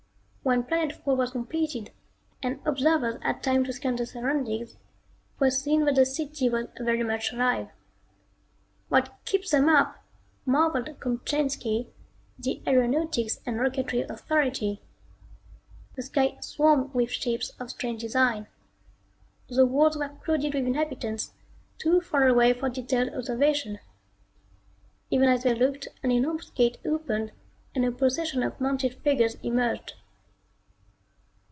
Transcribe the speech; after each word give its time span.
When 0.43 0.63
planet 0.63 0.93
fall 0.95 1.15
was 1.15 1.29
completed 1.29 1.91
and 2.41 2.61
observers 2.65 3.19
had 3.21 3.43
time 3.43 3.63
to 3.63 3.71
scan 3.71 3.95
the 3.95 4.07
surroundings 4.07 4.71
it 4.71 4.77
was 5.39 5.61
seen 5.61 5.85
that 5.85 5.93
the 5.93 6.05
city 6.05 6.49
was 6.49 6.65
very 6.79 7.03
much 7.03 7.31
alive. 7.31 7.69
"What 8.89 9.13
keeps 9.23 9.51
them 9.51 9.69
up!" 9.69 10.03
marvelled 10.43 10.99
Kopchainski, 10.99 11.89
the 12.39 12.59
aeronautics 12.67 13.39
and 13.45 13.57
rocketry 13.59 14.01
authority. 14.01 14.81
The 15.95 16.01
sky 16.01 16.37
swarmed 16.41 16.91
with 16.95 17.11
ships 17.11 17.51
of 17.59 17.69
strange 17.69 18.01
design. 18.01 18.47
The 19.47 19.67
walls 19.67 19.95
were 19.95 20.09
crowded 20.09 20.55
with 20.55 20.65
inhabitants, 20.65 21.33
too 21.77 22.01
far 22.01 22.27
away 22.27 22.53
for 22.53 22.67
detailed 22.67 23.13
observation. 23.13 23.77
Even 25.11 25.29
as 25.29 25.43
they 25.43 25.53
looked 25.53 25.87
an 26.01 26.09
enormous 26.09 26.49
gate 26.49 26.79
opened 26.83 27.31
and 27.75 27.85
a 27.85 27.91
procession 27.91 28.41
of 28.41 28.59
mounted 28.59 28.95
figures 28.95 29.35
emerged. 29.43 29.93